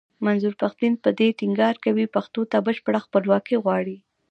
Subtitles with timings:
[0.25, 3.97] منظور پښتين په دې ټينګار کوي پښتنو ته بشپړه خپلواکي غواړي.